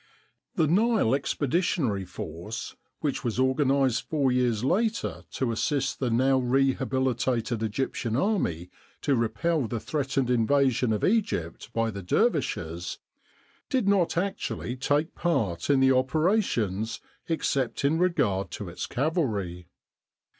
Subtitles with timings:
[0.55, 6.39] The Nile Expeditionary Force which was organ ised four years later to assist the now
[6.39, 12.97] rehabilitated Egyptian Army to repel the threatened invasion of Egypt by the dervishes
[13.69, 16.99] did not actually take part 8 Retrospect in the operations
[17.29, 19.67] except in regard to its cavalry.